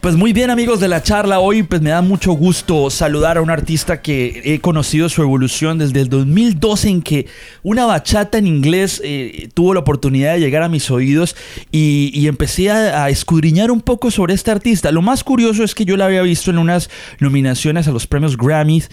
[0.00, 3.42] Pues muy bien amigos de la charla, hoy pues me da mucho gusto saludar a
[3.42, 7.26] un artista que he conocido su evolución desde el 2012 en que
[7.64, 11.34] una bachata en inglés eh, tuvo la oportunidad de llegar a mis oídos
[11.72, 14.92] y, empecé a, escudriñar un poco sobre este artista.
[14.92, 18.36] Lo más curioso es que yo la había visto en unas nominaciones a los premios
[18.36, 18.90] Grammys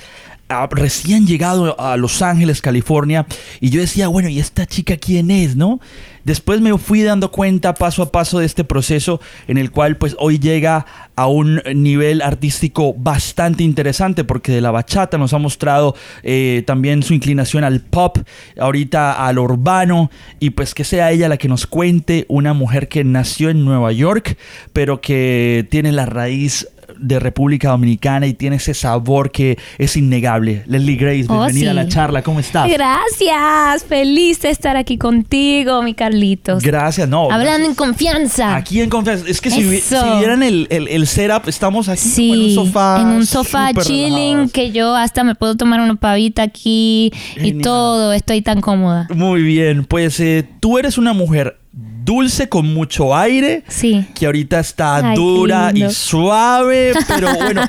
[0.72, 3.26] recién llegado a Los Ángeles, California,
[3.60, 5.80] y yo decía, bueno, ¿y esta chica quién es, no?
[6.26, 10.16] Después me fui dando cuenta paso a paso de este proceso en el cual pues
[10.18, 15.96] hoy llega a un nivel artístico bastante interesante porque de la bachata nos ha mostrado
[16.24, 18.18] eh, también su inclinación al pop,
[18.60, 23.04] ahorita al urbano y pues que sea ella la que nos cuente una mujer que
[23.04, 24.36] nació en Nueva York
[24.74, 26.68] pero que tiene la raíz
[26.98, 30.64] de República Dominicana y tiene ese sabor que es innegable.
[30.68, 32.70] Leslie Grace, oh, bienvenida a la charla, ¿cómo estás?
[32.70, 36.64] Gracias, feliz de estar aquí contigo, mi Carlitos.
[36.64, 37.32] Gracias, no.
[37.32, 38.56] Hablando en confianza.
[38.56, 39.26] Aquí en confianza.
[39.28, 43.02] Es que si, vieran el, el, setup, estamos aquí en un sofá.
[43.02, 48.14] En un sofá chilling que yo hasta me puedo tomar una pavita aquí y todo,
[48.14, 49.08] estoy tan cómoda.
[49.14, 51.60] Muy bien, pues eh, tú eres una mujer
[52.06, 53.64] dulce con mucho aire.
[53.68, 54.06] Sí.
[54.14, 56.94] Que ahorita está dura y suave.
[57.08, 57.62] Pero bueno,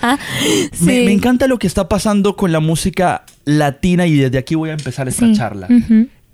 [0.81, 4.75] me, encanta lo que está pasando con la música latina y desde aquí voy a
[4.75, 5.69] empezar esta charla.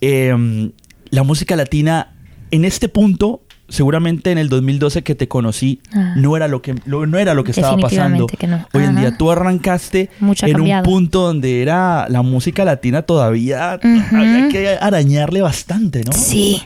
[0.00, 0.72] Em,
[1.10, 2.14] la música latina
[2.50, 6.12] en este punto seguramente en el 2012 que te conocí ah.
[6.16, 8.26] no era lo que no era lo que estaba pasando.
[8.74, 10.10] Hoy en día tú arrancaste
[10.42, 16.12] en un punto donde era la música latina todavía había que arañarle bastante, ¿no?
[16.12, 16.62] Sí.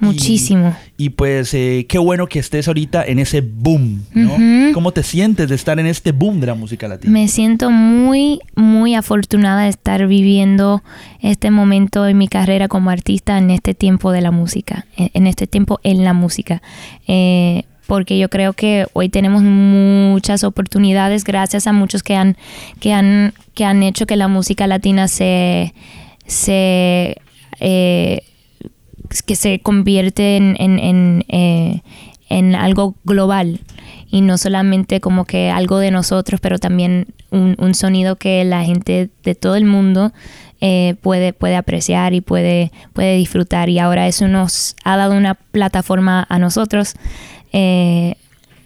[0.00, 0.76] Muchísimo.
[0.96, 4.72] Y, pues eh, qué bueno que estés ahorita en ese boom, ¿no?
[4.72, 7.12] ¿Cómo te sientes de estar en este boom de la música latina?
[7.12, 10.82] Me siento muy, muy afortunada de estar viviendo
[11.20, 15.46] este momento en mi carrera como artista en este tiempo de la música, en este
[15.46, 16.62] tiempo en la música.
[17.06, 22.36] Eh, porque yo creo que hoy tenemos muchas oportunidades gracias a muchos que han,
[22.80, 25.72] que han, que han hecho que la música latina se...
[26.26, 27.16] se
[27.60, 28.22] eh,
[29.26, 31.82] que se convierte en, en, eh,
[32.28, 33.60] en, algo global
[34.10, 38.64] y no solamente como que algo de nosotros, pero también un, un sonido que la
[38.64, 40.12] gente de todo el mundo
[40.60, 43.68] eh, puede, puede apreciar y puede, puede disfrutar.
[43.68, 46.94] Y ahora eso nos ha dado una plataforma a nosotros.
[47.52, 48.16] Eh,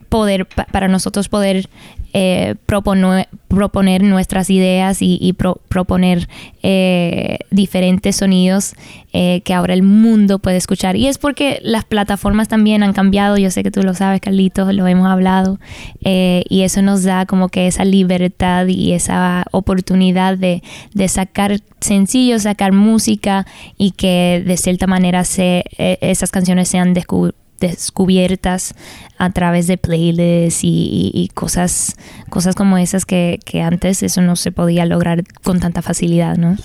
[0.08, 1.68] poder para nosotros poder
[2.12, 5.32] eh, proponer, nuestras ideas y,
[5.68, 6.28] proponer
[6.62, 8.74] eh, diferentes sonidos
[9.12, 10.96] eh, que ahora el mundo puede escuchar.
[10.96, 14.74] Y es porque las plataformas también han cambiado, yo sé que tú lo sabes, Carlitos,
[14.74, 15.58] lo hemos hablado,
[16.00, 20.62] y eso nos da como que esa libertad y esa oportunidad de,
[21.08, 28.74] sacar sencillos, sacar música y que de cierta manera esas canciones sean descubiertas descubiertas
[29.18, 31.96] a través de playlists y, cosas,
[32.28, 36.56] cosas como esas que, que, antes eso no se podía lograr con tanta facilidad, ¿no?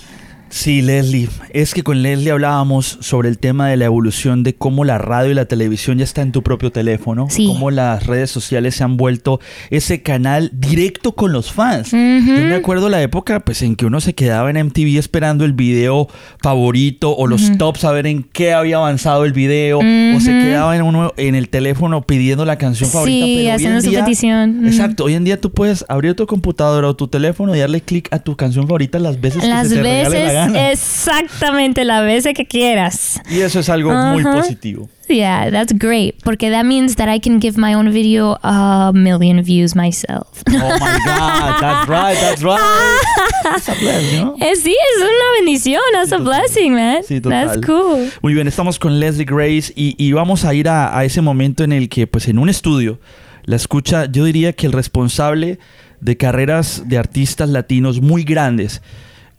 [0.48, 1.28] Sí, Leslie.
[1.50, 5.32] Es que con Leslie hablábamos sobre el tema de la evolución de cómo la radio
[5.32, 7.46] y la televisión ya está en tu propio teléfono, sí.
[7.46, 9.40] cómo las redes sociales se han vuelto
[9.70, 11.90] ese canal directo con los fans.
[11.90, 15.52] Yo me acuerdo la época pues en que uno se quedaba en MTV esperando el
[15.52, 16.08] video
[16.42, 20.76] favorito o los tops a ver en qué había avanzado el video o se quedaba
[20.76, 23.26] en uno en el teléfono pidiendo la canción favorita.
[23.26, 24.66] Sí, haciendo su petición.
[24.66, 25.04] Exacto.
[25.04, 28.18] Hoy en día tú puedes abrir tu computadora o tu teléfono y darle clic a
[28.20, 33.20] tu canción favorita las veces que se te veces Exactamente, la veces que quieras.
[33.30, 34.88] Y eso es algo muy positivo.
[35.08, 36.16] Yeah, that's great.
[36.24, 40.42] Porque that means that I can give my own video a million views myself.
[40.48, 42.58] Oh my God, that's right, that's right.
[43.56, 44.34] It's a blessing, ¿no?
[44.40, 45.80] Eh, sí, es una bendición.
[45.92, 47.04] That's a blessing, man.
[47.04, 47.46] Sí, total.
[47.46, 48.10] That's cool.
[48.22, 51.62] Muy bien, estamos con Leslie Grace y, y vamos a ir a, a ese momento
[51.62, 52.98] en el que, pues en un estudio,
[53.44, 55.60] la escucha, yo diría que el responsable
[56.00, 58.82] de carreras de artistas latinos muy grandes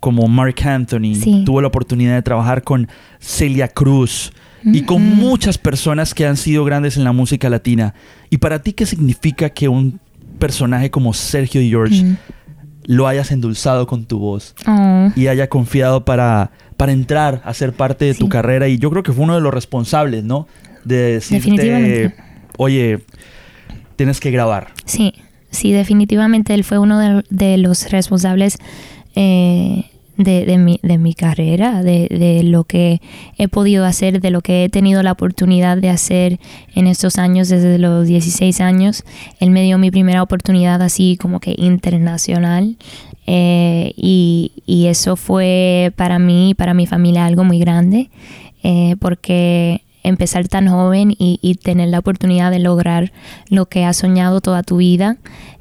[0.00, 1.14] como Mark Anthony,
[1.44, 2.88] tuvo la oportunidad de trabajar con
[3.18, 4.32] Celia Cruz
[4.64, 7.94] y con muchas personas que han sido grandes en la música latina.
[8.30, 10.00] ¿Y para ti qué significa que un
[10.38, 12.16] personaje como Sergio George
[12.84, 15.10] lo hayas endulzado con tu voz oh.
[15.14, 18.68] y haya confiado para, para entrar a ser parte de tu carrera?
[18.68, 20.46] Y yo creo que fue uno de los responsables, ¿no?
[20.84, 22.14] De decirte,
[22.56, 23.00] oye,
[23.96, 24.68] tienes que grabar.
[24.84, 25.14] Sí,
[25.50, 28.58] sí, definitivamente él fue uno de, de los responsables
[29.20, 29.84] eh,
[30.16, 33.00] de, de, mi, de, mi, carrera, de, de, lo que
[33.36, 36.38] he podido hacer, de lo que he tenido la oportunidad de hacer
[36.72, 39.02] en estos años, desde los 16 años.
[39.40, 42.76] Él me dio mi primera oportunidad así como que internacional.
[43.26, 48.08] Eh, y, y, eso fue para mí y para mi familia algo muy grande,
[48.62, 53.12] eh, porque empezar tan joven y, y, tener la oportunidad de lograr
[53.50, 55.18] lo que has soñado toda tu vida,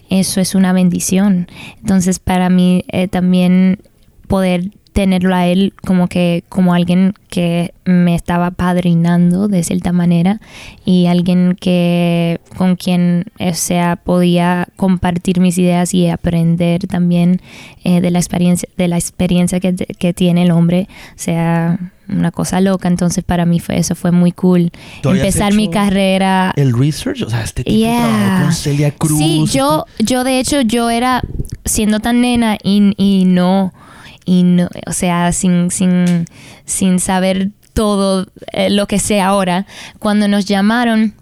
[0.09, 1.47] eso es una bendición.
[1.79, 3.79] Entonces para mí eh, también
[4.27, 10.41] poder tenerlo a él como que como alguien que me estaba padrinando de cierta manera
[10.85, 17.41] y alguien que con quien o sea podía compartir mis ideas y aprender también
[17.83, 22.31] eh, de la experiencia de la experiencia que, que, tiene el hombre o sea una
[22.31, 22.87] cosa loca.
[22.87, 24.71] Entonces para mí fue eso fue muy cool
[25.03, 26.53] empezar mi carrera.
[26.55, 28.41] el research o sea este tipo yeah.
[28.43, 31.21] con Celia Cruz sí yo yo de hecho yo era
[31.65, 33.73] siendo tan nena y, y no
[34.27, 36.25] y no, o sea, sin, sin,
[36.65, 39.65] sin saber todo eh, lo que sé ahora,
[39.99, 41.13] cuando nos llamaron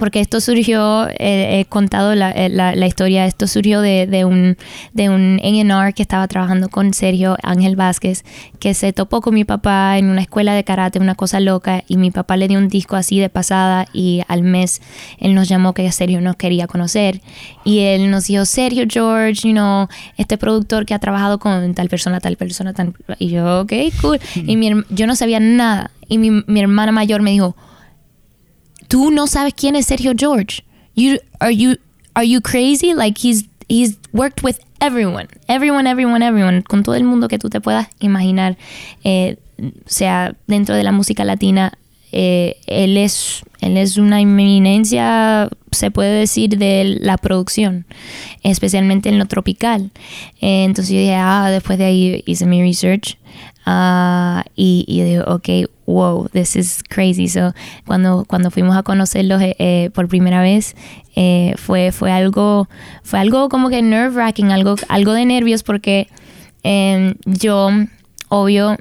[0.00, 4.24] porque esto surgió, eh, he contado la, eh, la, la, historia, esto surgió de, de
[4.24, 4.56] un,
[4.92, 8.24] de un A&R que estaba trabajando con Sergio Ángel Vázquez,
[8.58, 11.98] que se topó con mi papá en una escuela de karate, una cosa loca, y
[11.98, 14.80] mi papá le dio un disco así de pasada y al mes
[15.18, 17.20] él nos llamó que Sergio nos quería conocer
[17.64, 19.86] y él nos dijo, Sergio George, you know,
[20.16, 22.94] este productor que ha trabajado con tal persona, tal persona, tal...
[23.18, 24.18] Y yo, ok, cool.
[24.34, 25.90] Y mi, yo no sabía nada.
[26.08, 27.54] Y mi, mi hermana mayor me dijo,
[28.90, 30.64] tú no sabes quién es Sergio George.
[30.94, 31.76] You are you
[32.14, 32.92] are you crazy?
[32.92, 37.48] Like he's he's worked with everyone, everyone, everyone, everyone, con todo el mundo que tú
[37.48, 38.58] te puedas imaginar,
[39.04, 39.36] eh,
[39.86, 41.72] sea dentro de la música latina.
[42.12, 47.86] Eh, él es él es una eminencia, se puede decir, de la producción,
[48.42, 49.90] especialmente en lo tropical.
[50.40, 53.18] Eh, entonces yo dije, ah, después de ahí hice mi research
[53.66, 55.48] uh, y, y digo, ok,
[55.90, 57.28] wow, this is crazy.
[57.28, 57.52] So,
[57.86, 60.74] cuando, cuando fuimos a conocerlos eh, eh, por primera vez,
[61.16, 62.68] eh, fue, fue, algo,
[63.02, 66.08] fue algo como que nerve wracking, algo, algo de nervios, porque
[66.62, 67.70] em, yo,
[68.28, 68.76] obvio,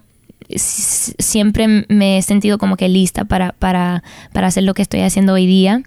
[0.56, 4.04] siempre me he sentido como que lista para, para,
[4.34, 5.84] para hacer lo que estoy haciendo hoy día.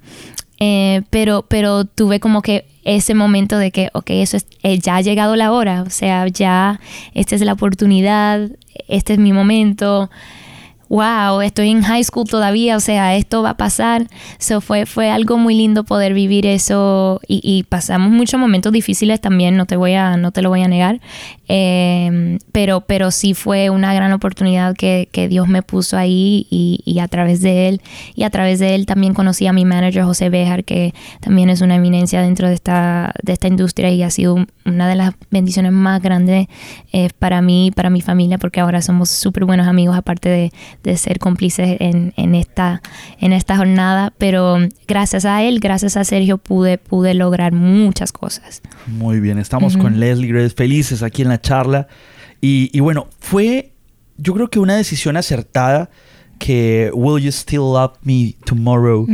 [1.11, 4.47] Pero, pero tuve como que ese momento de que, ok, eso es,
[4.81, 6.81] ya ha llegado la hora, o sea, ya
[7.15, 8.51] esta es la oportunidad,
[8.89, 10.11] este es mi momento
[10.93, 14.09] wow, estoy en high school todavía, o sea, esto va a pasar.
[14.39, 19.57] So fue, fue algo muy lindo poder vivir eso y, pasamos muchos momentos difíciles también,
[19.57, 21.01] no te, voy a, no te lo voy a negar,
[21.55, 26.81] em, pero, pero sí fue una gran oportunidad que, que Dios me puso ahí y,
[26.85, 27.83] y, a través de él,
[28.15, 31.61] y a través de él también conocí a mi manager José Bejar, que también es
[31.61, 35.73] una eminencia dentro de esta, de esta industria y ha sido una de las bendiciones
[35.73, 36.47] más grandes
[36.93, 40.53] eh, para mí y para mi familia, porque ahora somos súper buenos amigos, aparte de
[40.83, 42.83] de ser cómplices en, en, esta,
[43.21, 48.63] en esta jornada, pero gracias a él, gracias a Sergio, pude, pude lograr muchas cosas.
[48.87, 51.89] Muy bien, estamos con Leslie Grace, felices aquí en la charla.
[52.41, 53.73] Y, y, bueno, fue
[54.23, 55.91] yo creo que una decisión acertada
[56.39, 59.07] que Will You Still Love Me Tomorrow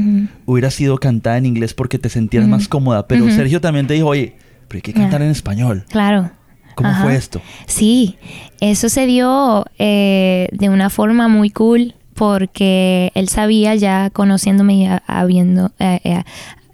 [0.46, 4.06] hubiera sido cantada en inglés porque te sentías más cómoda, pero Sergio también te dijo,
[4.06, 4.36] oye,
[4.66, 5.84] pero hay que cantar en español.
[5.90, 6.30] Claro.
[6.74, 7.42] ¿Cómo fue esto?
[7.66, 8.16] Sí,
[8.60, 14.88] eso se dio eh, de una forma muy cool porque él sabía ya conociéndome y
[15.06, 16.22] habiendo eh, eh,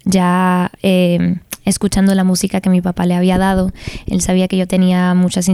[0.05, 0.71] ya
[1.65, 3.71] escuchando la música que mi papá le había dado,
[4.07, 5.49] él sabía que yo tenía muchas,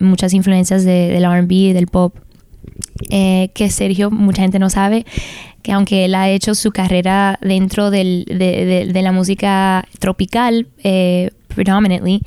[0.00, 2.16] muchas influencias del RB del pop.
[3.08, 5.04] que Sergio, mucha gente no sabe,
[5.62, 10.66] que aunque él ha hecho su carrera dentro del, de, de, la música tropical,
[11.48, 12.20] predominantly,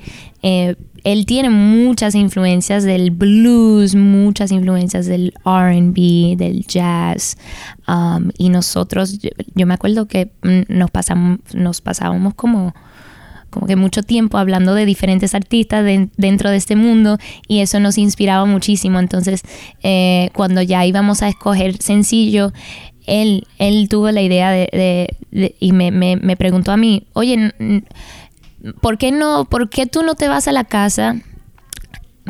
[1.07, 7.37] él tiene muchas influencias del blues, muchas influencias del RB, del jazz.
[7.87, 10.31] Um, y nosotros, yo, me acuerdo que
[10.67, 12.75] nos, pasamos, nos pasábamos como,
[13.49, 15.85] como que mucho tiempo hablando de diferentes artistas
[16.17, 18.99] dentro de este mundo y eso nos inspiraba muchísimo.
[18.99, 19.43] Entonces,
[19.83, 22.51] eh, cuando ya íbamos a escoger sencillo,
[23.07, 25.15] él, él tuvo la idea de,
[25.59, 27.53] y me, me, preguntó a mí, oye,
[28.81, 31.15] ¿por qué no, por qué tú no te vas a la casa?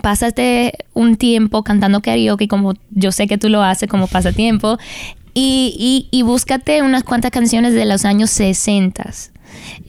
[0.02, 4.78] Pásate un tiempo cantando karaoke, como yo sé que tú lo haces como pasatiempo,
[5.34, 9.12] y, y, búscate unas cuantas canciones de los años 60.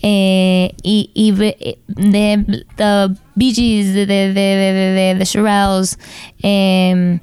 [0.02, 5.98] Eh, y, y de The Bee Gees, de, de, de, The Shirelles,
[6.42, 7.20] em,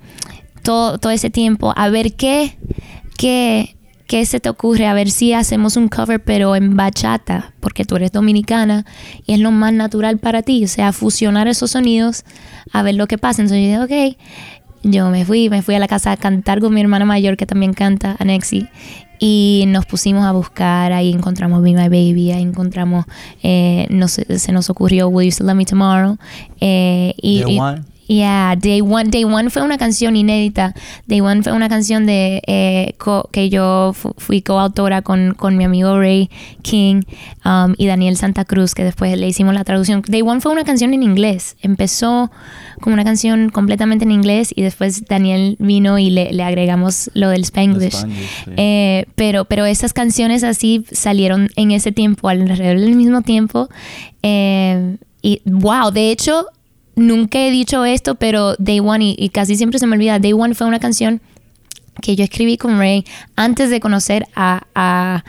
[0.63, 2.57] todo, todo ese tiempo, a ver qué,
[3.17, 3.75] qué
[4.07, 4.87] ¿qué se te ocurre?
[4.87, 8.85] A ver si hacemos un cover pero en bachata, porque tú eres dominicana
[9.25, 12.23] y es lo más natural para ti, o sea, fusionar esos sonidos
[12.71, 13.41] a ver lo que pasa.
[13.41, 14.17] Entonces yo dije, ok,
[14.91, 17.45] yo me fui, me fui a la casa a cantar con mi hermana mayor que
[17.45, 18.67] también canta, Anexi,
[19.19, 23.05] y nos pusimos a buscar, ahí encontramos Be My Baby, ahí encontramos,
[23.41, 26.17] eh, se nos ocurrió Will You Still Love Me Tomorrow,
[26.61, 27.43] eh, y,
[28.07, 29.05] Yeah, Day One.
[29.05, 30.73] Day One fue una canción inédita.
[31.07, 32.95] Day One fue una canción de eh,
[33.31, 36.29] que yo fui coautora con, con mi amigo Ray
[36.61, 37.01] King
[37.43, 40.03] um, y Daniel Santa Cruz, que después le hicimos la traducción.
[40.07, 41.55] Day One fue una canción en inglés.
[41.61, 42.31] Empezó
[42.81, 47.29] como una canción completamente en inglés y después Daniel vino y le, le agregamos lo
[47.29, 48.05] del Spanglish.
[48.57, 53.69] Eh, pero, pero esas canciones así salieron en ese tiempo, alrededor del mismo tiempo.
[54.21, 56.45] Eh, y wow, de hecho,
[56.95, 60.55] nunca he dicho esto, pero Day One, y, casi siempre se me olvida, Day One
[60.55, 61.21] fue una canción
[62.01, 65.23] que yo escribí con Ray antes de conocer a, a,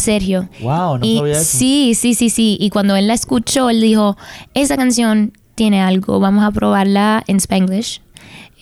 [0.00, 0.48] Sergio.
[0.60, 1.58] Wow, no sabía eso.
[1.58, 2.56] Sí, sí, sí, sí.
[2.60, 4.16] Y cuando él la escuchó, él dijo,
[4.54, 8.00] esa canción tiene algo, vamos a probarla en Spanglish.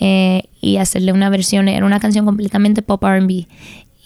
[0.00, 3.46] Eh, y hacerle una versión, era una canción completamente pop RB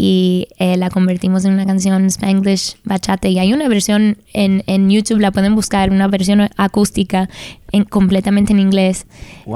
[0.00, 4.88] y eh, la convertimos en una canción Spanglish bachata y hay una versión en, en
[4.88, 7.28] YouTube, la pueden buscar, una versión acústica
[7.72, 9.06] en, completamente en inglés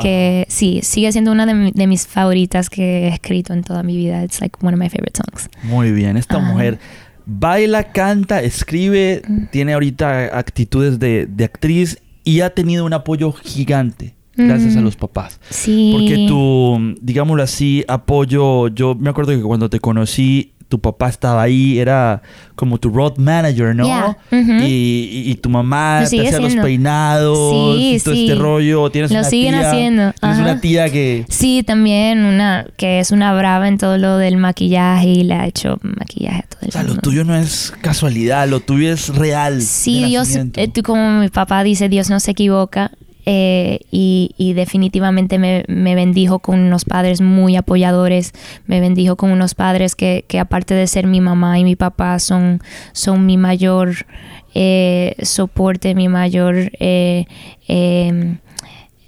[0.02, 4.24] que sí, sigue siendo una de, mis favoritas que he escrito en toda mi vida.
[4.24, 5.48] It's like one of my favorite songs.
[5.62, 6.80] Muy bien, esta mujer
[7.24, 9.44] baila, canta, escribe, mm.
[9.52, 14.96] tiene ahorita actitudes de, de actriz y ha tenido un apoyo gigante gracias a los
[14.96, 15.40] papás.
[15.50, 15.90] Sí.
[15.92, 21.42] Porque tu, digámoslo así, apoyo, yo me acuerdo que cuando te conocí, tu papá estaba
[21.42, 22.22] ahí, era
[22.54, 24.16] como tu road manager, ¿no?
[24.64, 28.88] y, tu mamá te hacía los peinados, y todo este rollo.
[28.88, 30.12] Tienes lo una siguen tía, haciendo.
[30.18, 31.26] Tienes una tía que...
[31.28, 35.46] Sí, también una que es una brava en todo lo del maquillaje y le ha
[35.46, 39.14] hecho maquillaje a todo el O sea, lo tuyo no es casualidad, lo tuyo es
[39.14, 39.60] real.
[39.60, 42.92] Sí, Dios, eh, como mi papá dice, Dios no se equivoca.
[43.24, 48.32] Eh, y, definitivamente me, bendijo con unos padres muy apoyadores,
[48.66, 52.60] me bendijo con unos padres que, aparte de ser mi mamá y mi papá son,
[52.92, 54.06] son mi mayor
[54.54, 57.26] eh, soporte, mi mayor eh,
[57.68, 58.38] em,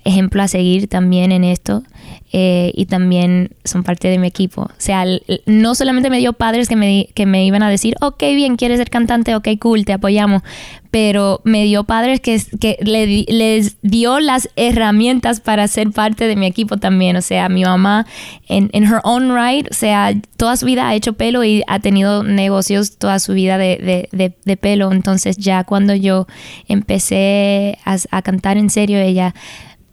[0.05, 1.83] ejemplo a seguir también en esto.
[2.37, 4.63] Eh, y también son parte de mi equipo.
[4.63, 5.05] O sea,
[5.47, 8.79] no solamente me dio padres que me, que me iban a decir, ok, bien, quieres
[8.79, 10.43] ser cantante, ok, cool, te apoyamos,
[10.91, 16.47] pero me dio padres que, que les dio las herramientas para ser parte de mi
[16.47, 17.15] equipo también.
[17.15, 18.05] O sea, mi mamá
[18.49, 22.25] en, her own right, o sea, toda su vida ha hecho pelo y ha tenido
[22.25, 24.91] negocios toda su vida de, de, de, pelo.
[24.91, 26.27] Entonces ya cuando yo
[26.67, 29.37] empecé a, a cantar en serio, ella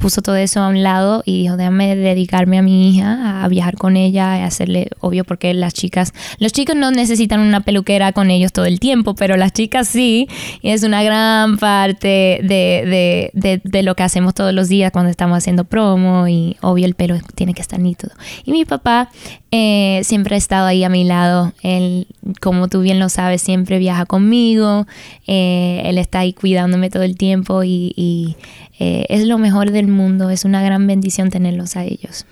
[0.02, 3.78] puso todo eso a un lado y dijo, déjame dedicarme a mi hija, a viajar
[3.78, 8.32] con ella, a hacerle, obvio, porque las chicas, los chicos no necesitan una peluquera con
[8.32, 10.28] ellos todo el tiempo, pero las chicas sí,
[10.62, 15.12] y es una gran parte de, de, de, lo que hacemos todos los días cuando
[15.12, 18.12] estamos haciendo promo y obvio el pelo tiene que estar nítido.
[18.44, 19.10] Y mi papá
[19.52, 22.08] eh, siempre ha estado ahí a mi lado, él,
[22.42, 24.88] como tú bien lo sabes, siempre viaja conmigo,
[25.28, 28.36] eh, él está ahí cuidándome todo el tiempo y, y
[28.84, 32.26] eh, es lo mejor del mundo, es una gran bendición tenerlos a ellos.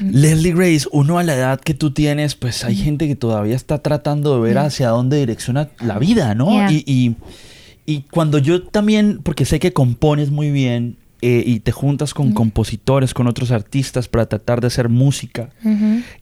[0.00, 3.82] Leslie Grace, uno a la edad que tú tienes, pues hay gente que todavía está
[3.82, 6.70] tratando de ver hacia dónde direcciona la vida, ¿no?
[6.70, 7.16] Y,
[7.84, 12.32] y, cuando yo también, porque sé que compones muy bien, eh, y te juntas con
[12.32, 15.50] compositores, con otros artistas para tratar de hacer música,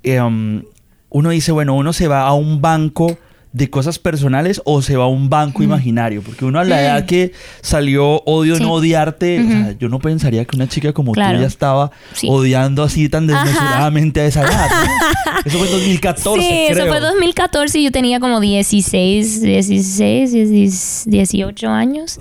[0.03, 0.63] eh, um,
[1.09, 3.17] uno dice, bueno, uno se va a un banco
[3.59, 6.23] de cosas personales o se va a un banco imaginario.
[6.23, 10.45] Porque uno a la edad que salió Odio no odiarte, o sea, yo no pensaría
[10.45, 11.91] que una chica como tú ya estaba
[12.29, 14.69] odiando así tan desmesuradamente a esa edad.
[15.45, 16.41] Eso fue 2014.
[16.41, 22.19] Sí, eso fue 2014 y yo tenía como 16, 16, 18 años.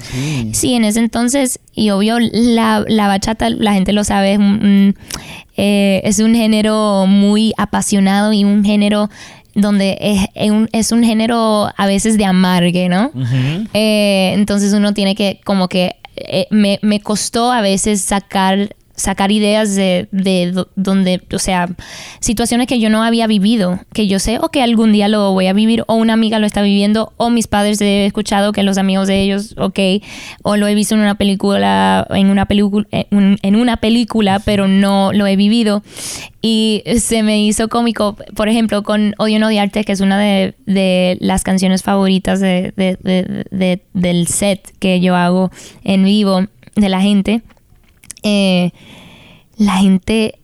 [0.51, 0.73] Sí.
[0.73, 4.95] en ese entonces, y obvio, la, la bachata, la gente lo sabe, es un,
[5.57, 9.09] eh, es un género muy apasionado y un género
[9.57, 13.11] donde es, un, es un género a veces de amargue, ¿no?
[13.73, 19.31] Eh, entonces uno tiene que como que eh, me, me, costó a veces sacar sacar
[19.31, 21.69] ideas de, de, donde, o sea,
[22.19, 25.45] situaciones que yo no había vivido, que yo sé o que algún día lo voy
[25.45, 28.79] a vivir, o una amiga lo está viviendo, o mis padres he escuchado que los
[28.79, 29.79] amigos de ellos, ok,
[30.41, 35.13] o lo he visto en una película, en una película, en una película, pero no
[35.13, 35.83] lo he vivido.
[36.41, 40.55] Y se me hizo cómico, por ejemplo, con Odio no arte, que es una de,
[40.65, 42.73] de las canciones favoritas de,
[43.93, 45.51] del set que yo hago
[45.83, 47.41] en vivo de la gente
[48.23, 48.71] eh,
[49.57, 50.39] la gente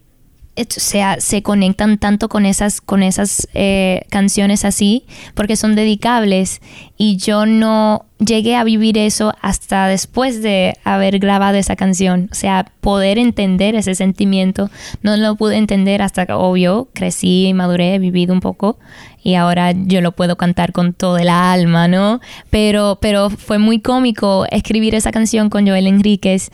[0.56, 6.62] o sea, se conectan tanto con esas, con esas eh, canciones así, porque son dedicables.
[6.96, 12.30] Y yo no llegué a vivir eso hasta después de haber grabado esa canción.
[12.32, 14.70] O sea, poder entender ese sentimiento,
[15.02, 18.78] no lo pude entender hasta que, obvio, crecí, maduré, he vivido un poco.
[19.24, 22.20] Y ahora yo lo puedo cantar con todo el alma, ¿no?
[22.52, 26.52] Pero, pero fue muy cómico escribir esa canción con Joel Enríquez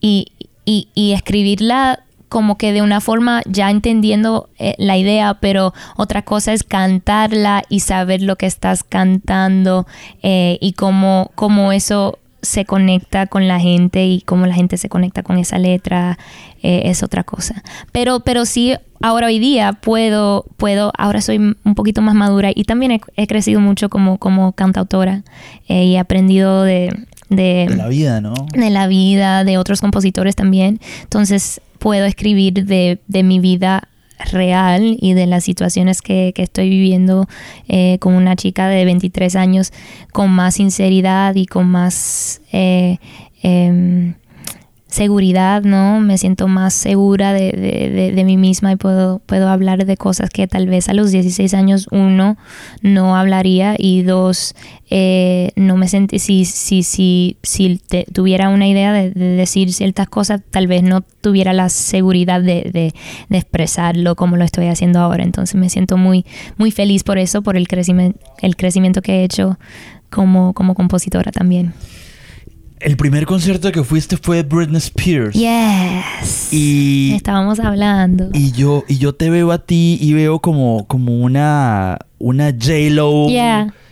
[0.00, 0.28] y,
[0.64, 6.54] y, escribirla como que de una forma ya entendiendo eh, la idea, pero otra cosa
[6.54, 9.86] es cantarla y saber lo que estás cantando
[10.22, 14.88] eh, y cómo, cómo eso se conecta con la gente y cómo la gente se
[14.88, 16.18] conecta con esa letra
[16.62, 17.62] eh, es otra cosa.
[17.92, 22.64] Pero, pero sí, ahora hoy día puedo, puedo, ahora soy un poquito más madura y
[22.64, 25.22] también he, crecido mucho como, como cantautora
[25.68, 26.90] eh, y he aprendido de,
[27.36, 28.34] de, la vida, ¿no?
[28.52, 30.80] De la vida, de otros compositores también.
[31.02, 33.88] Entonces puedo escribir de, de mi vida
[34.30, 37.28] real y de las situaciones que, estoy viviendo
[37.68, 39.72] eh, con una chica de 23 años
[40.12, 42.98] con más sinceridad y con más eh,
[43.42, 44.14] em,
[44.92, 46.00] seguridad, ¿no?
[46.00, 50.28] Me siento más segura de, de, de, mí misma y puedo, puedo hablar de cosas
[50.28, 52.36] que tal vez a los 16 años uno
[52.82, 54.54] no hablaría y dos,
[54.90, 57.80] eh, no me sentí, si, si, si, si
[58.12, 62.92] tuviera una idea de, decir ciertas cosas, tal vez no tuviera la seguridad de,
[63.30, 65.24] expresarlo como lo estoy haciendo ahora.
[65.24, 66.26] Entonces me siento muy,
[66.58, 69.58] muy feliz por eso, por el crecimiento, el crecimiento que he hecho
[70.10, 71.72] como, como compositora también.
[72.82, 75.34] El primer concierto que fuiste fue Britney Spears.
[75.34, 76.52] Yes.
[76.52, 78.30] Y estábamos hablando.
[78.32, 82.90] Y yo y yo te veo a ti y veo como como una una J
[82.90, 83.28] Lo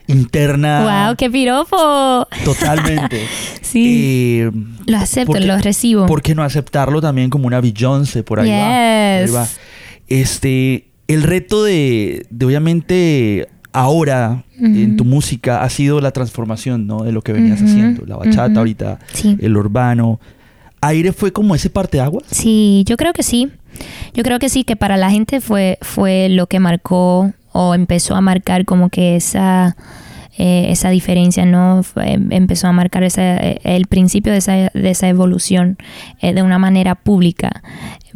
[0.08, 1.06] interna.
[1.06, 2.26] Wow, qué piropo.
[2.44, 3.26] Totalmente.
[3.62, 4.40] sí.
[4.42, 4.50] Eh,
[4.86, 6.06] lo acepto, lo recibo.
[6.06, 9.34] ¿Por qué no aceptarlo también como una Beyoncé por ahí yes.
[9.34, 9.46] va?
[10.08, 17.02] Este, el reto de, de obviamente ahora en tu música ha sido la transformación, ¿no?
[17.02, 18.04] De lo que venías haciendo.
[18.06, 18.98] La bachata ahorita,
[19.38, 20.20] el urbano.
[20.82, 22.22] ¿Aire fue como ese agua?
[22.30, 23.50] Sí, yo creo que sí.
[24.14, 28.14] Yo creo que sí, que para la gente fue, fue lo que marcó o empezó
[28.14, 29.76] a marcar como que esa,
[30.36, 31.82] eh, esa diferencia, ¿no?
[31.96, 35.78] empezó a marcar ese, el principio de esa, de esa evolución
[36.20, 37.62] eh, de una manera pública.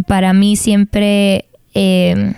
[0.06, 1.46] Para mí siempre...
[1.74, 2.34] Eh,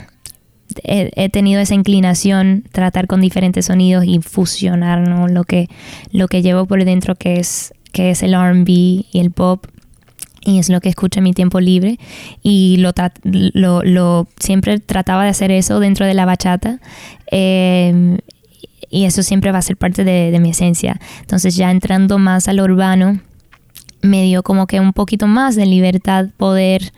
[0.82, 5.68] he, tenido esa inclinación tratar con diferentes sonidos y fusionar lo que
[6.12, 9.66] lo que llevo por dentro que es que es el R&B y el pop
[10.46, 11.98] y es lo que escucho en mi tiempo libre.
[12.42, 12.92] Y lo,
[13.82, 16.78] lo, siempre trataba de hacer eso dentro de la bachata
[17.32, 18.18] em,
[18.88, 21.00] y eso siempre va a ser parte de, de mi esencia.
[21.20, 23.20] Entonces ya entrando más al urbano
[24.02, 26.92] me dio como que un poquito más de libertad poder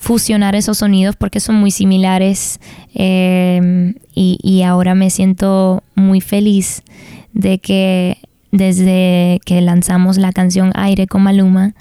[0.00, 2.58] fusionar esos sonidos porque son muy similares
[2.94, 6.82] eh, y, ahora me siento muy feliz
[7.34, 8.16] de que
[8.50, 11.74] desde que lanzamos la canción Aire con Maluma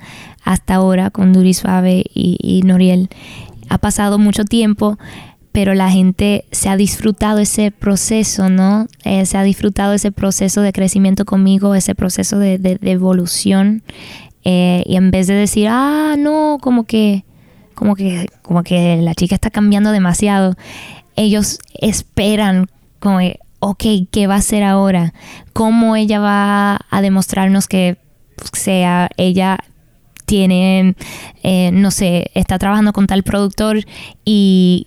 [0.44, 3.10] hasta ahora con Duri Suave y, Noriel
[3.70, 4.98] ha pasado mucho tiempo
[5.54, 8.88] pero la gente se ha disfrutado ese proceso, ¿no?
[9.04, 13.82] Eh, se ha disfrutado ese proceso de crecimiento conmigo, ese proceso de, evolución.
[14.44, 17.26] Eh, y en vez de decir, ah, no, como que
[17.80, 20.56] como que, como que la chica está cambiando demasiado.
[21.16, 23.20] Ellos esperan como,
[23.60, 25.14] ok, ¿qué va a hacer ahora?
[25.54, 27.98] ¿Cómo ella va a demostrarnos que
[28.52, 29.60] sea ella
[30.26, 30.96] tiene,
[31.42, 33.86] eh, no sé, está trabajando con tal productor
[34.26, 34.86] y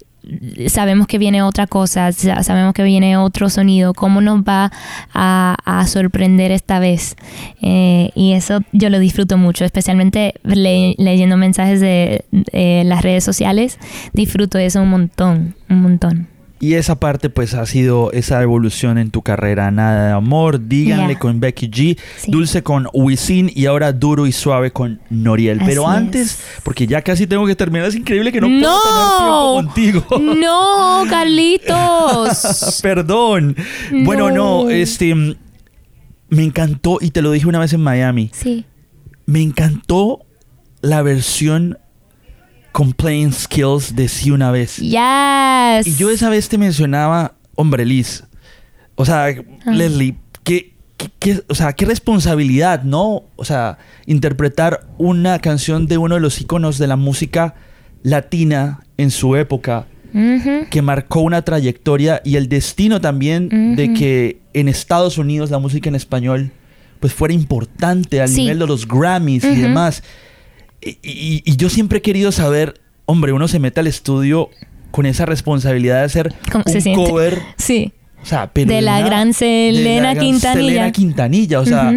[0.69, 4.71] sabemos que viene otra cosa, sabemos que viene otro sonido, cómo nos va
[5.13, 7.17] a, sorprender esta vez.
[7.61, 13.79] Eh, y eso yo lo disfruto mucho, especialmente leyendo mensajes de, de las redes sociales,
[14.13, 16.32] disfruto eso un montón, un montón.
[16.63, 19.73] Y esa parte pues ha sido esa evolución en tu carrera.
[19.73, 21.99] Nada de amor, díganle con Becky G,
[22.29, 25.61] Dulce con Wisin y ahora Duro y Suave con Noriel.
[25.67, 30.07] Pero antes, porque ya casi tengo que terminar, es increíble que no, puedo tener tiempo
[30.07, 30.37] contigo.
[30.37, 32.79] No, Carlitos.
[32.81, 33.57] Perdón.
[34.05, 38.31] Bueno, no, este me encantó y te lo dije una vez en Miami.
[38.33, 38.67] Sí.
[39.27, 40.27] Me encantó
[40.81, 41.79] la versión
[42.73, 44.79] con playing skills de sí una vez.
[44.79, 45.87] Yes.
[45.87, 48.25] Y yo esa vez te mencionaba, hombre, Liz.
[48.95, 49.27] O sea,
[49.67, 50.75] Leslie, ¿qué,
[51.19, 53.25] qué, o sea, qué responsabilidad, ¿no?
[53.37, 57.55] O sea, interpretar una canción de uno de los iconos de la música
[58.03, 59.87] latina en su época,
[60.71, 65.89] que marcó una trayectoria y el destino también de que en Estados Unidos la música
[65.89, 66.53] en español
[67.01, 70.03] pues fuera importante al nivel de los Grammys y demás.
[70.83, 74.51] Y, yo siempre he querido saber, hombre, uno se mete al estudio
[74.91, 77.41] con esa responsabilidad de hacer un cover.
[77.57, 77.93] Sí.
[78.23, 80.53] O sea, de la gran Selena Quintanilla.
[80.53, 81.93] Selena Quintanilla, o sea,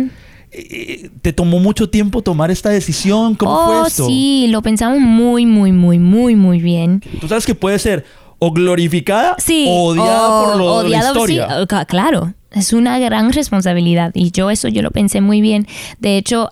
[0.52, 3.36] eh, ¿te tomó mucho tiempo tomar esta decisión?
[3.36, 4.08] ¿Cómo fue oh, esto?
[4.08, 7.04] Sí, lo pensamos muy, muy, muy, muy, muy bien.
[7.22, 8.06] Tú sabes que puede ser
[8.40, 9.36] o glorificada
[9.68, 11.48] o odiada por lo, de la historia.
[11.88, 15.68] claro, es una gran responsabilidad y yo eso yo lo pensé muy bien.
[16.00, 16.52] De hecho,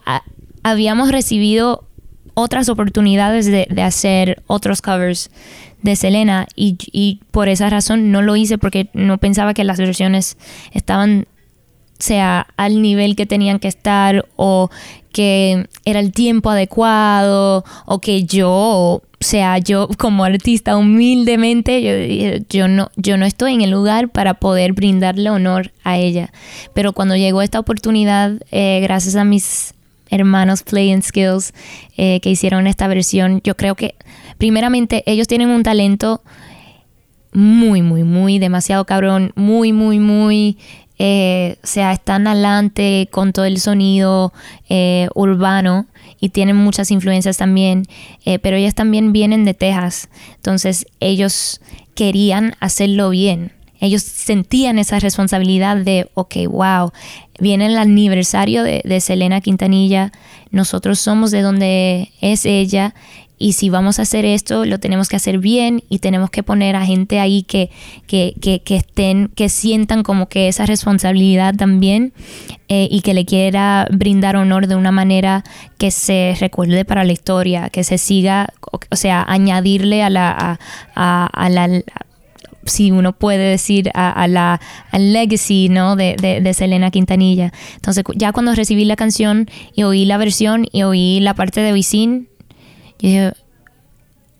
[0.63, 1.87] habíamos recibido
[2.33, 5.29] otras oportunidades de, hacer otros covers
[5.81, 10.37] de Selena y, por esa razón no lo hice porque no pensaba que las versiones
[10.71, 11.27] estaban
[11.99, 14.69] sea al nivel que tenían que estar o
[15.11, 22.67] que era el tiempo adecuado o que yo sea yo como artista humildemente yo, yo
[22.67, 26.31] no yo no estoy en el lugar para poder brindarle honor a ella.
[26.73, 29.73] Pero cuando llegó esta oportunidad eh, gracias a mis
[30.13, 31.53] hermanos Play and Skills
[31.97, 33.95] eh, que hicieron esta versión yo creo que
[34.37, 36.21] primeramente ellos tienen un talento
[37.33, 40.57] muy muy muy demasiado cabrón muy muy muy
[40.99, 44.31] eh, o sea, están adelante con todo el sonido
[44.69, 45.87] eh, urbano
[46.19, 47.85] y tienen muchas influencias también,
[48.25, 51.61] eh, pero ellas también vienen de Texas, entonces ellos
[51.95, 53.51] querían hacerlo bien.
[53.83, 56.93] Ellos sentían esa responsabilidad de, ok, wow,
[57.37, 60.13] viene el aniversario de, Selena Quintanilla,
[60.51, 62.95] nosotros somos de donde es ella
[63.37, 66.77] y si vamos a hacer esto, lo tenemos que hacer bien y tenemos que poner
[66.77, 67.71] a gente ahí que,
[68.07, 72.13] que, que, que estén, que sientan como que esa responsabilidad también
[72.69, 75.43] eh, y que le quiera brindar honor de una manera
[75.77, 80.57] que se recuerde para la historia, que se siga, o sea, añadirle a la,
[80.95, 81.81] a, a, la
[82.65, 85.95] si uno puede decir a, la legacy ¿no?
[85.95, 87.51] De, de, Selena Quintanilla.
[87.75, 91.73] Entonces ya cuando recibí la canción y oí la versión y oí la parte de
[91.73, 92.29] Wisin,
[92.99, 93.33] yo dije,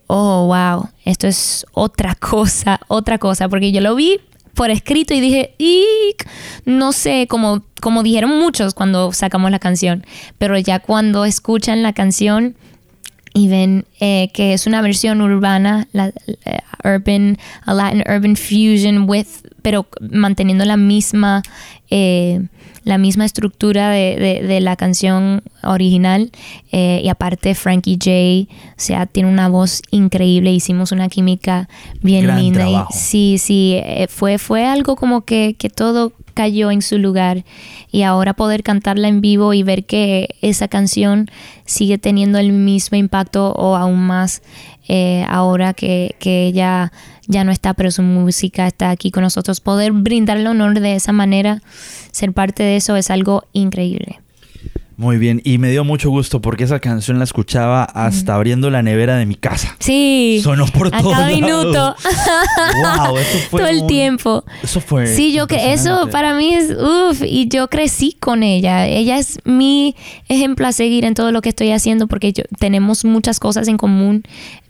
[0.08, 4.20] oh, wow, esto es otra cosa, otra cosa, porque yo lo vi
[4.54, 5.56] por escrito y dije,
[6.66, 10.06] no sé, como, como dijeron muchos cuando sacamos la canción,
[10.38, 12.56] pero ya cuando escuchan la canción
[13.34, 16.12] y ven eh, que es una versión urbana, la,
[16.84, 19.28] urban, a Latin urban fusion with,
[19.62, 21.42] pero manteniendo la misma
[21.90, 22.42] eh,
[22.84, 26.32] la misma estructura de, de, de la canción original
[26.72, 31.70] eh, y aparte Frankie J, o sea, tiene una voz increíble, hicimos una química
[32.02, 32.60] bien Gran linda.
[32.62, 32.90] trabajo.
[32.94, 37.46] Y, sí, sí, eh, fue, fue algo como que, que todo cayó en su lugar
[37.92, 41.30] y ahora poder cantarla en vivo y ver que esa canción
[41.66, 44.42] sigue teniendo el mismo impacto o aún más
[44.88, 46.92] eh, ahora que, que ella
[47.28, 49.60] ya no está, pero su música está aquí con nosotros.
[49.62, 51.62] Poder brindarle honor de esa manera,
[52.12, 54.20] ser parte de eso es algo increíble.
[54.96, 58.84] Muy bien, y me dio mucho gusto porque esa canción la escuchaba hasta abriendo la
[58.84, 59.76] nevera de mi casa.
[59.80, 60.40] Sí.
[60.44, 61.42] Sonó por a todos cada lados.
[61.42, 61.96] minuto.
[63.08, 64.44] Wow, eso fue Todo el un- tiempo.
[64.62, 65.08] Eso fue.
[65.08, 68.86] Sí, yo que eso para mí es uff y yo crecí con ella.
[68.86, 69.96] Ella es mi
[70.30, 73.78] ejemplo a seguir en todo lo que estoy haciendo porque yo, tenemos muchas cosas en
[73.78, 74.24] común.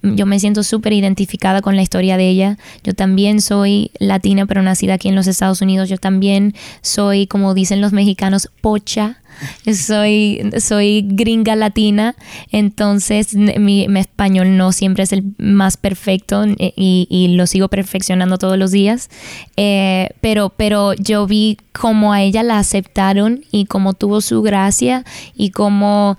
[0.03, 2.57] Yo me siento súper identificada con la historia de ella.
[2.83, 5.87] Yo también soy latina pero nacida aquí en los Estados Unidos.
[5.87, 9.19] Yo también soy, como dicen los mexicanos, pocha.
[9.65, 12.15] Soy, soy gringa latina,
[12.51, 18.37] entonces mi, mi español no siempre es el más perfecto y, y lo sigo perfeccionando
[18.37, 19.09] todos los días.
[19.57, 25.03] Eh, pero, pero yo vi cómo a ella la aceptaron y cómo tuvo su gracia
[25.35, 26.15] y cómo...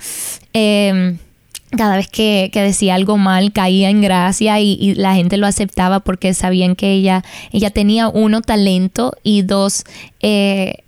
[0.53, 1.19] em,
[1.77, 5.47] cada vez que, que decía algo mal caía en gracia y, y la gente lo
[5.47, 9.85] aceptaba porque sabían que ella, ella tenía uno talento y dos
[10.21, 10.85] eh,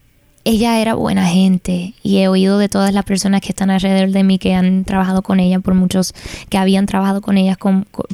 [0.47, 1.95] ella era buena gente.
[2.05, 5.23] Y he oído de todas las personas que están alrededor de mí que han trabajado
[5.23, 6.15] con ella por muchos,
[6.49, 7.59] que habían trabajado con ella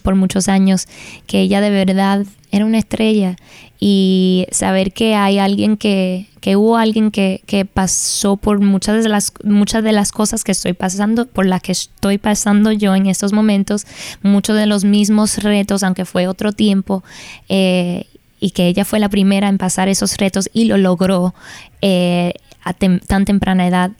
[0.03, 0.89] por muchos años,
[1.27, 3.37] que ella de verdad era una estrella
[3.81, 9.09] y saber que hay alguien que, que hubo alguien que, que pasó por muchas de
[9.09, 13.07] las muchas de las cosas que estoy pasando, por las que estoy pasando yo en
[13.07, 13.87] estos momentos,
[14.23, 17.03] muchos de los mismos retos, aunque fue otro tiempo,
[17.49, 18.07] eh,
[18.38, 21.35] y que ella fue la primera en pasar esos retos y lo logró
[21.81, 23.93] eh, a tan temprana edad.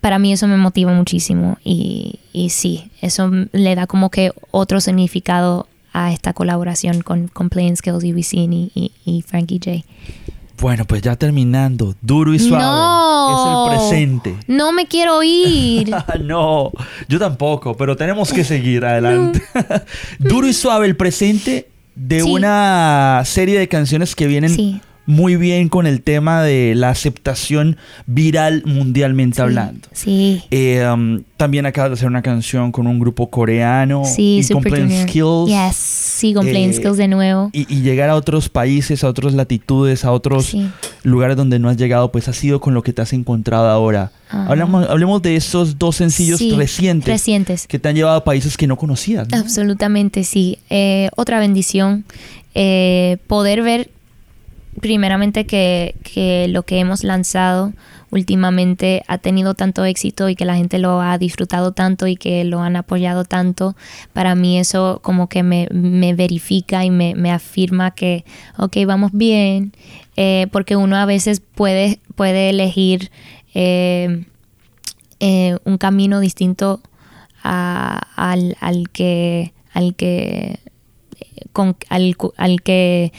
[0.00, 4.80] Para mí eso me motiva muchísimo y, y sí, eso le da como que otro
[4.80, 9.84] significado a esta colaboración con, con Playing Skills y y, y, y Frankie J.
[10.60, 11.94] Bueno, pues ya terminando.
[12.02, 12.62] Duro y suave.
[12.64, 13.30] No.
[13.30, 14.36] Es el presente.
[14.46, 15.90] No me quiero ir.
[16.22, 16.70] no,
[17.08, 19.42] yo tampoco, pero tenemos que seguir adelante.
[20.18, 22.30] Duro y suave, el presente de Sí.
[22.30, 24.80] una serie de canciones que vienen Sí.
[25.10, 29.88] Muy bien con el tema de la aceptación viral mundialmente hablando.
[29.92, 30.42] Sí.
[30.50, 34.02] Eh, um, también acabas de hacer una canción con un grupo coreano.
[34.04, 35.08] Sí, y con Super Plain Junior.
[35.08, 35.48] Skills.
[35.48, 37.50] Yes, sí, con Playing Eh, Skills de nuevo.
[37.52, 40.68] Y, y llegar a otros países, a otras latitudes, a otros Sí.
[41.02, 44.12] lugares donde no has llegado, pues ha sido con lo que te has encontrado ahora.
[44.28, 44.46] Ajá.
[44.46, 47.66] Hablamos, hablemos de esos dos sencillos Sí, recientes Recientes.
[47.66, 49.26] que te han llevado a países que no conocías.
[49.28, 49.36] ¿no?
[49.38, 50.58] Absolutamente, sí.
[50.70, 52.04] Eh, otra bendición.
[52.54, 53.90] eh, poder ver
[54.80, 57.72] primeramente que, que lo que hemos lanzado
[58.10, 62.44] últimamente ha tenido tanto éxito y que la gente lo ha disfrutado tanto y que
[62.44, 63.76] lo han apoyado tanto,
[64.12, 65.68] para mí eso como que me,
[66.14, 68.24] verifica y me, afirma que,
[68.58, 69.72] ok, vamos bien,
[70.16, 73.10] eh, porque uno a veces puede, puede elegir
[73.54, 74.24] eh,
[75.20, 76.80] eh, un camino distinto
[77.42, 80.58] al, al, que al que
[81.52, 83.12] con, al, al que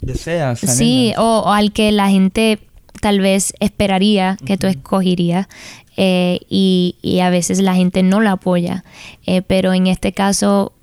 [0.00, 2.58] deseas sí o, al que la gente
[3.00, 5.46] tal vez esperaría que tú escogerías
[6.00, 8.84] eh, y, a veces la gente no lo apoya.
[9.26, 10.77] Eh, pero en este caso eh,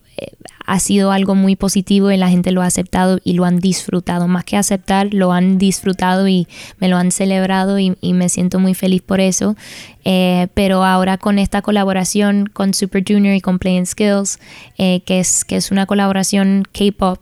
[0.65, 4.27] ha sido algo muy positivo y la gente lo ha aceptado y lo han disfrutado.
[4.27, 6.47] Más que aceptar, lo han disfrutado y
[6.79, 9.55] me lo han celebrado y, me siento muy feliz por eso.
[10.03, 14.39] pero ahora con esta colaboración con Super Junior y con Playing Skills,
[14.77, 17.19] que, es, que es una colaboración K-Pop,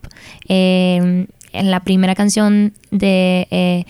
[1.54, 3.86] en la primera canción de eh,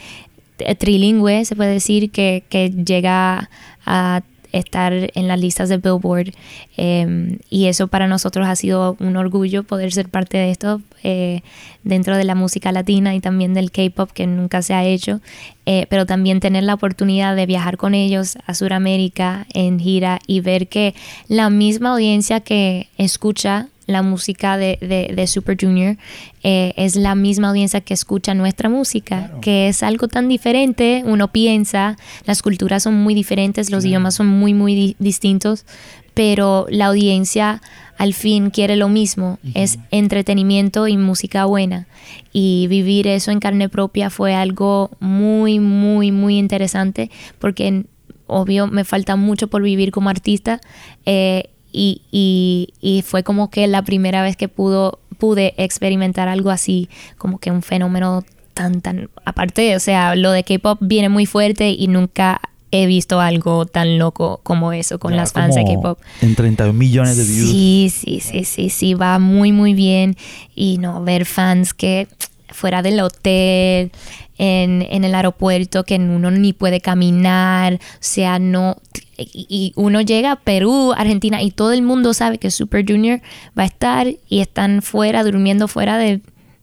[0.76, 2.44] trilingüe, se puede decir, que,
[2.86, 3.50] llega
[3.86, 4.22] a
[4.54, 6.32] estar en las listas de Billboard
[6.78, 11.42] em, y eso para nosotros ha sido un orgullo poder ser parte de esto eh,
[11.84, 15.20] dentro de la música latina y también del K-pop que nunca se ha hecho,
[15.66, 20.40] eh, pero también tener la oportunidad de viajar con ellos a Sudamérica en gira y
[20.40, 20.96] ver que
[21.28, 25.98] la misma audiencia que escucha la música de, Super Junior
[26.44, 31.32] eh, es la misma audiencia que escucha nuestra música, que es algo tan diferente, uno
[31.32, 35.66] piensa, las culturas son muy diferentes, los idiomas son muy, muy distintos,
[36.14, 37.62] pero la audiencia
[37.98, 41.88] al fin quiere lo mismo, es entretenimiento y música buena.
[42.32, 47.86] Y vivir eso en carne propia fue algo muy, muy, muy interesante, porque
[48.28, 50.60] obvio me falta mucho por vivir como artista.
[51.06, 56.88] Eh, y, y, fue como que la primera vez que pudo, pude experimentar algo así,
[57.18, 61.72] como que un fenómeno tan, tan, aparte, o sea, lo de K-Pop viene muy fuerte
[61.72, 62.40] y nunca
[62.74, 66.00] he visto algo tan loco como eso con las fans de K-pop.
[66.22, 67.50] En 31 millones de views.
[67.52, 70.18] Sí, sí, sí, sí, sí, va muy, muy bien.
[70.56, 72.08] Y no, ver fans que
[72.54, 73.92] fuera del hotel,
[74.38, 78.78] en, en el aeropuerto, que uno ni puede caminar, o sea, no
[79.18, 83.22] y uno llega a Perú, Argentina y todo el mundo sabe que Super Junior
[83.58, 86.22] va a estar y están fuera, durmiendo fuera de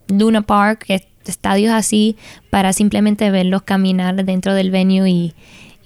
[0.08, 0.86] Luna Park,
[1.24, 2.16] estadios así,
[2.50, 5.34] para simplemente verlos caminar dentro del venue y,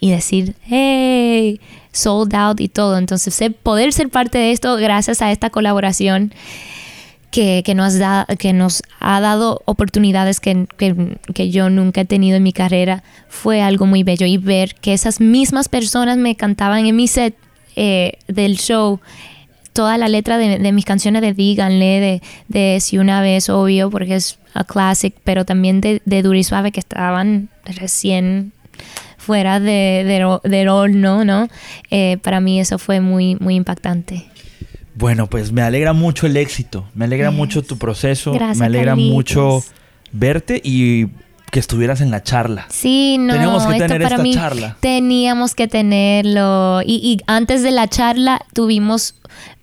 [0.01, 1.61] y decir, hey,
[1.93, 2.99] sold out y todo.
[2.99, 6.33] Entonces, poder ser parte de esto gracias a esta colaboración
[7.35, 10.69] que, nos, da, que nos ha dado oportunidades que,
[11.51, 14.25] yo nunca he tenido en mi carrera, fue algo muy bello.
[14.25, 17.35] Y ver que esas mismas personas me cantaban en mi set
[17.75, 19.01] eh, del show
[19.73, 24.15] toda la letra de, mis canciones de Díganle, de, de Si una vez, obvio, porque
[24.15, 28.53] es a classic, pero también de, de Duro y Suave, que estaban recién
[29.19, 31.49] fuera de, del horno, ¿no?
[31.91, 34.27] Eh, para mí eso fue muy, muy impactante.
[34.95, 39.65] Bueno, pues me alegra mucho el éxito, me alegra mucho tu proceso, me alegra mucho
[40.13, 41.07] verte y
[41.51, 42.67] que estuvieras en la charla.
[42.69, 44.77] Sí, no, teníamos que tener esta charla.
[44.81, 46.83] Teníamos que tenerlo.
[46.83, 49.15] Y, y, antes de la charla tuvimos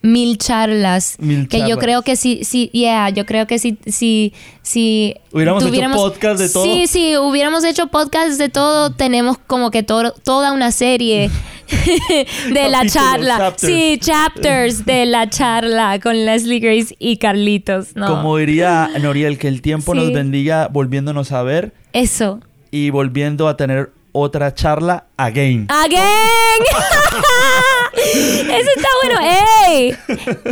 [0.01, 1.17] mil charlas.
[1.49, 5.15] que yo creo que sí, sí, yeah, yo creo que sí, sí, sí.
[5.31, 6.63] Hubiéramos hecho podcast de todo.
[6.63, 8.91] Sí, sí, hubiéramos hecho podcast de todo.
[8.91, 11.29] Tenemos como que toda una serie
[12.53, 13.53] de la charla.
[13.57, 17.95] Sí, chapters de la charla con Leslie Grace y Carlitos.
[17.95, 18.07] ¿no?
[18.07, 21.73] Como diría Noriel, que el tiempo nos bendiga volviéndonos a ver.
[21.93, 22.39] Eso.
[22.71, 25.67] Y volviendo a tener otra charla again.
[25.69, 26.01] Again.
[27.93, 29.19] Eso está bueno.
[29.67, 29.95] ¡Ey!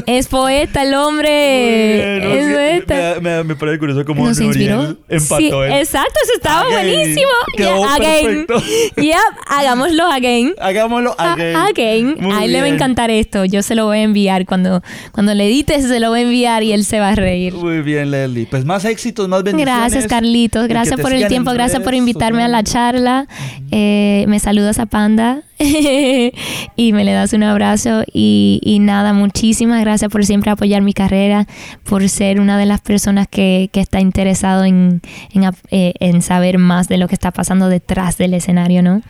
[0.06, 2.18] Es poeta el hombre.
[2.18, 3.20] es poeta.
[3.22, 4.98] Me, me, parece curioso cómo Nos inspiró.
[5.08, 5.38] empató.
[5.38, 7.32] Sí, exacto, eso estaba buenísimo.
[7.56, 8.48] Quedó again.
[8.98, 9.16] Yep,
[9.48, 10.54] hagámoslo again.
[10.60, 11.56] Hagámoslo again.
[11.56, 12.32] again.
[12.32, 13.46] a él le va a encantar esto.
[13.46, 14.46] Yo se lo voy a enviar.
[14.46, 17.54] Cuando, cuando le edites, se lo voy a enviar y él se va a reír.
[17.54, 18.48] Muy bien, Leslie.
[18.48, 19.80] Pues más éxitos, más bendiciones.
[19.80, 20.68] Gracias, Carlitos.
[20.68, 21.52] Gracias por el tiempo.
[21.54, 23.28] Gracias por invitarme a la charla.
[23.72, 29.14] Eh, me saludas a Panda y me le das besos, un abrazo y, y, nada,
[29.14, 31.48] muchísimas gracias por siempre apoyar mi carrera,
[31.84, 36.58] por ser una de las personas que, que está interesado en, en, eh, en, saber
[36.58, 39.02] más de lo que está pasando detrás del escenario, ¿no?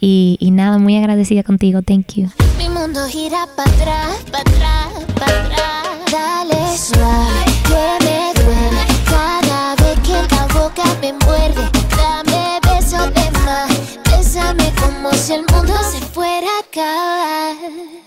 [0.00, 2.28] Y, y nada, muy agradecida contigo, thank you.
[2.58, 5.82] Mi mundo gira para atrás, para atrás, para atrás.
[6.10, 11.70] Dale suave, que me duele cada vez que la boca me muerde.
[11.96, 17.21] Dame besos de más, bésame como si el mundo se fuera a acabar.
[17.62, 18.01] 嘿